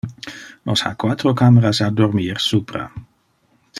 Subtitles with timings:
[0.67, 2.83] Nos ha quatro cameras a dormir supra.